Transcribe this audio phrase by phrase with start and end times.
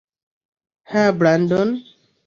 [0.87, 1.69] হ্যাঁ, ব্র্যান্ডন।